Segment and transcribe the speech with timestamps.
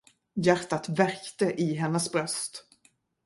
[0.35, 2.65] Hjärtat värkte i hennes bröst.